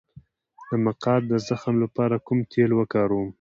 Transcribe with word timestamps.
د 0.67 0.71
مقعد 0.85 1.21
د 1.31 1.33
زخم 1.47 1.75
لپاره 1.83 2.15
کوم 2.27 2.39
تېل 2.53 2.71
وکاروم؟ 2.75 3.29